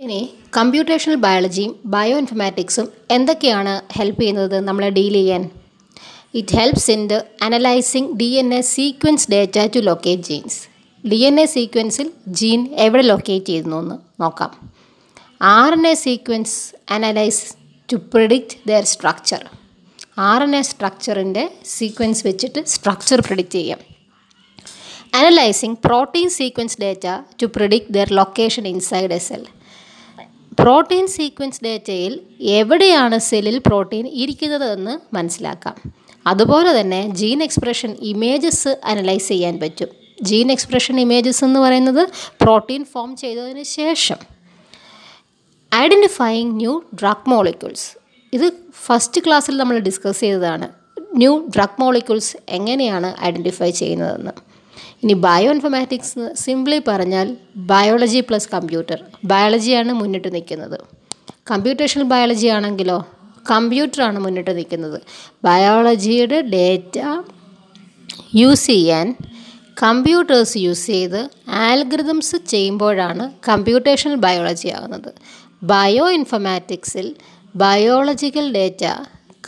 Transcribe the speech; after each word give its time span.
ഇനി 0.00 0.18
computational 0.50 1.14
ബയോളജിയും 1.14 1.80
bio 1.84 2.18
ഇൻഫർമാറ്റിക്സും 2.18 2.88
എന്തൊക്കെയാണ് 3.10 3.80
help 3.92 4.20
ചെയ്യുന്നത് 4.20 4.60
നമ്മളെ 4.68 4.90
ഡീൽ 4.90 5.12
ചെയ്യാൻ? 5.12 5.50
It 6.34 6.56
helps 6.56 6.90
in 6.90 7.08
the 7.08 7.14
analysing 7.42 8.10
D 8.16 8.24
N 8.24 8.54
A 8.54 8.60
sequence 8.60 9.30
data 9.30 9.58
to 9.76 9.78
locate 9.78 10.22
genes 10.22 10.58
D 11.04 11.16
N 11.16 11.40
A 11.40 11.46
സീക്വൻസിൽ 11.46 12.12
gene 12.28 12.74
എവിടെ 12.76 13.02
locate 13.02 13.46
ചെയ്യുന്നു 13.46 13.80
എന്ന് 13.80 14.22
നോക്കാം. 14.22 14.52
R 15.56 15.72
N 15.72 15.86
A 15.86 15.94
sequence 15.94 16.74
analyse 16.90 17.42
to 17.88 17.96
predict 18.14 18.56
their 18.66 18.84
structure 18.84 19.42
R 20.18 20.42
N 20.42 20.56
A 20.56 20.62
സ്ട്രക്ചറിന്റെ 20.62 21.44
sequence 21.64 22.26
വെച്ചിട്ട് 22.26 22.66
structure 22.66 23.20
predict 23.20 23.52
ചെയ്യാം. 23.52 23.80
Analysing 25.14 25.76
protein 25.84 26.30
sequence 26.30 26.80
data 26.80 27.06
to 27.42 27.46
predict 27.46 27.94
their 27.94 28.10
location 28.12 28.66
inside 28.66 29.12
a 29.12 29.18
cell 29.18 29.44
protein 30.60 31.06
sequence 31.06 31.60
ഡേറ്റയിൽ 31.64 32.20
എവിടെയാണ് 32.40 33.18
സെല്ലിൽ 33.18 33.62
protein 33.66 34.08
ഇരിക്കുന്നത് 34.08 34.72
എന്ന് 34.72 35.14
മനസ്സിലാക്കാം. 35.14 35.92
അതുപോലെ 36.26 36.80
തന്നെ 36.80 37.08
ജീൻ 37.08 37.42
എക്സ്പ്രഷൻ 37.42 37.96
ഇമേജസ് 38.00 38.80
അനലൈസ് 38.84 39.28
ചെയ്യാൻ 39.28 39.58
പറ്റും. 39.58 39.88
ജീൻ 40.22 40.52
എക്സ്പ്രഷൻ 40.52 41.00
ഇമേജസ് 41.00 41.44
എന്ന് 41.44 41.60
പറയുന്നത് 41.60 42.08
പ്രോട്ടീൻ 42.42 42.84
ഫോം 42.84 43.16
ചെയ്തതിന് 43.16 43.62
ശേഷം 43.62 44.16
ഐഡന്റിഫൈയിങ് 45.74 46.56
ന്യൂ 46.56 46.82
ഡ്രഗ് 46.94 47.30
മോളിക്യൂൾസ്. 47.30 47.96
ഇത് 48.32 48.52
ഫസ്റ്റ് 48.86 49.20
ക്ലാസ്സിൽ 49.26 49.56
നമ്മൾ 49.56 49.78
ഡിസ്കസ് 49.78 50.20
ചെയ്തതാണ്. 50.20 50.68
ന്യൂ 51.14 51.46
ഡ്രഗ് 51.56 51.80
മോളിക്യൂൾസ് 51.80 52.36
എങ്ങനെയാണ് 52.48 53.14
ഐഡന്റിഫൈ 53.22 53.70
ചെയ്യുന്നതെന്ന്. 53.70 54.45
ഇനി 55.02 55.14
ബയോ 55.24 55.48
ഇൻഫർമാറ്റിക്സ് 55.54 56.22
സിംപ്ലി 56.44 56.78
പറഞ്ഞാൽ 56.88 57.26
ബയോളജി 57.70 58.20
പ്ലസ് 58.28 58.48
കമ്പ്യൂട്ടർ 58.54 58.98
ബയോളജിയാണ് 59.32 59.92
മുന്നിട്ട് 60.00 60.30
നിൽക്കുന്നത്. 60.36 60.78
കമ്പ്യൂട്ടേഷണൽ 61.50 62.06
ബയോളജി 62.12 62.48
ആണെങ്കിലോ 62.56 62.96
കമ്പ്യൂട്ടറാണ് 63.50 64.18
മുന്നിട്ട് 64.24 64.52
നിൽക്കുന്നത്. 64.58 64.98
ബയോളജിയുടെ 65.44 66.38
ഡേറ്റ 66.54 66.96
യൂസ് 68.40 68.66
ചെയ്യാൻ 68.72 69.06
കമ്പ്യൂട്ടേഴ്സ് 69.82 70.58
യൂസ് 70.64 70.86
ചെയ്ത് 70.92 71.20
ആൽഗ്രിതംസ് 71.66 72.36
ചെയ്യുമ്പോഴാണ് 72.52 73.24
കമ്പ്യൂട്ടേഷണൽ 73.48 74.16
ബയോളജി 74.26 74.68
ആകുന്നത്. 74.76 75.10
ബയോ 75.62 76.06
ഇൻഫർമാറ്റിക്സിൽ 76.18 77.06
ബയോളജിക്കൽ 77.54 78.46
ഡേറ്റ 78.58 78.84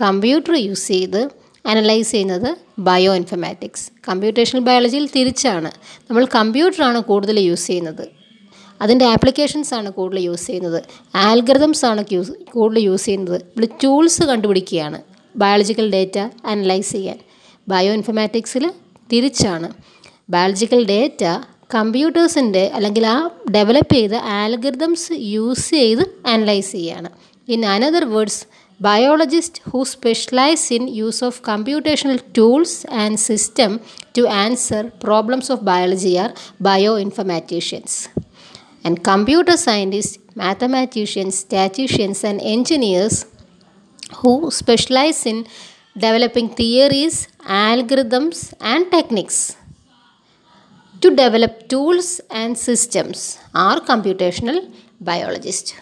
കമ്പ്യൂട്ടർ 0.02 0.54
യൂസ് 0.66 0.88
ചെയ്ത് 0.94 1.20
അനലൈസ് 1.64 2.10
ചെയ്യുന്നത് 2.14 2.50
ബയോ 2.78 3.14
ഇൻഫർമാറ്റിക്സ് 3.14 3.90
കമ്പ്യൂട്ടേഷണൽ 4.08 4.60
ബയോളജിയിൽ 4.60 5.08
തിരിച്ചാണ്. 5.16 5.70
നമ്മൾ 6.10 6.26
കമ്പ്യൂട്ടറാണ് 6.34 7.00
കൂടുതൽ 7.00 7.40
യൂസ് 7.40 7.66
ചെയ്യുന്നത്. 7.66 8.08
അതിന്റെ 8.82 9.04
ആപ്ലിക്കേഷൻസ് 9.04 9.74
ആണ് 9.74 9.92
കൂടുതൽ 9.92 10.20
യൂസ് 10.20 10.46
ചെയ്യുന്നത്. 10.46 10.82
ആൽഗറിതംസ് 11.14 11.86
ആണ് 11.86 12.04
യൂസ് 12.12 12.32
കൂടുതൽ 12.32 12.78
യൂസ് 12.78 13.04
ചെയ്യുന്നത്. 13.04 13.40
നമ്മൾ 13.42 13.68
ടൂൾസ് 13.84 14.22
കണ്ടുപിടിക്കുകയാണ്. 14.22 15.02
ബയോളജിക്കൽ 15.36 15.92
ഡേറ്റ 15.92 16.18
അനലൈസ് 16.46 16.92
ചെയ്യാൻ. 16.92 17.18
ബയോ 17.68 17.92
ഇൻഫർമാറ്റിക്സിൽ 17.92 18.72
തിരിച്ചാണ്. 19.12 19.72
ബയോളജിക്കൽ 20.30 20.86
ഡേറ്റ 20.86 21.24
കമ്പ്യൂട്ടേഴ്സിന്റെ 21.74 22.70
അല്ലെങ്കിൽ 22.74 23.06
ആ 23.06 23.30
ഡെവലപ്പ് 23.50 23.94
ചെയ്ത 23.94 24.14
ആൽഗറിതംസ് 24.14 25.12
യൂസ് 25.12 25.70
ചെയ്ത് 25.70 26.02
അനലൈസ് 26.26 26.72
ചെയ്യുകയാണ് 26.72 27.08
in 27.48 27.66
another 27.66 28.04
words 28.04 28.46
biologists 28.80 29.60
who 29.70 29.84
specialize 29.84 30.70
in 30.70 30.86
use 30.86 31.20
of 31.22 31.42
computational 31.42 32.20
tools 32.32 32.84
and 32.88 33.18
system 33.18 33.80
to 34.14 34.26
answer 34.26 34.90
problems 35.00 35.50
of 35.50 35.64
biology 35.64 36.18
are 36.18 36.32
bioinformaticians. 36.62 38.08
And 38.84 39.02
computer 39.02 39.56
scientists 39.56 40.18
mathematicians 40.34 41.38
statisticians 41.38 42.22
and 42.22 42.40
engineers 42.40 43.26
who 44.18 44.50
specialize 44.50 45.26
in 45.26 45.38
developing 46.04 46.48
theories 46.60 47.16
algorithms 47.44 48.38
and 48.60 48.90
techniques 48.96 49.56
to 51.00 51.10
develop 51.22 51.68
tools 51.68 52.20
and 52.30 52.56
systems 52.68 53.38
are 53.54 53.80
computational 53.90 54.58
biologists 55.00 55.74